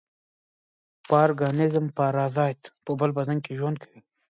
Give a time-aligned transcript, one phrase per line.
[1.09, 3.99] پارګانېزم پارازیت په بل بدن کې ژوند کوي.